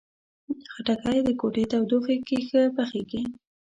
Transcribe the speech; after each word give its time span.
خټکی 0.73 1.17
د 1.27 1.29
کوټې 1.39 1.63
تودوخې 1.71 2.17
کې 2.27 2.37
ښه 2.47 2.61
پخیږي. 2.75 3.21